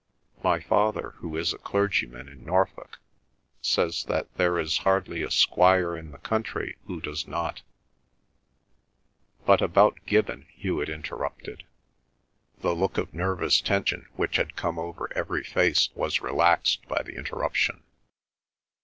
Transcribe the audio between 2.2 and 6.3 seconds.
in Norfolk, says that there is hardly a squire in the